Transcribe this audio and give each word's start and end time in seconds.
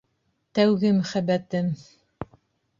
Тәүге 0.59 0.93
мөхәббәтем! 1.01 1.71